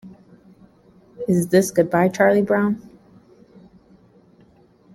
Is 1.27 1.49
This 1.49 1.69
Goodbye, 1.69 2.07
Charlie 2.09 2.41
Brown? 2.41 2.81